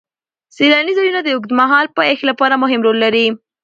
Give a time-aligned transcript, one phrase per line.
[0.55, 3.27] سیلاني ځایونه د اوږدمهاله پایښت لپاره مهم رول لري.